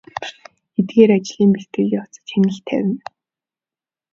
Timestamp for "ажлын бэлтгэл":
1.17-1.93